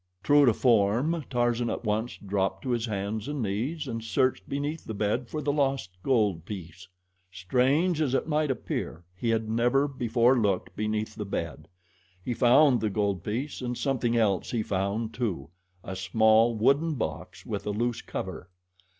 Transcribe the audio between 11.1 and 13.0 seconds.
the bed. He found the